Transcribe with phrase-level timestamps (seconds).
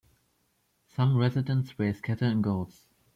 [0.95, 2.87] Some residents raise cattle and goats.